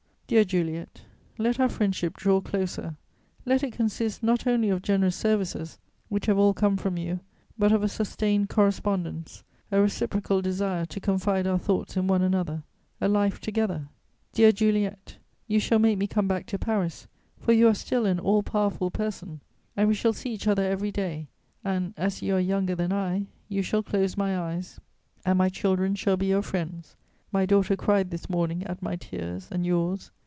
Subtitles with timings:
[0.27, 1.01] Dear Juliet,
[1.37, 2.95] let our friendship draw closer;
[3.45, 5.77] let it consist not only of generous services,
[6.07, 7.19] which have all come from you,
[7.59, 9.43] but of a sustained correspondence,
[9.73, 12.63] a reciprocal desire to confide our thoughts in one another,
[13.01, 13.89] a life together.
[14.31, 15.17] Dear Juliet,
[15.49, 17.07] you shall make me come back to Paris,
[17.37, 19.41] for you are still an all powerful person,
[19.75, 21.27] and we shall see each other every day;
[21.61, 24.79] and, as you are younger than I, you shall close my eyes,
[25.25, 26.95] and my children shall be your friends.
[27.33, 30.09] My daughter cried this morning at my tears and yours.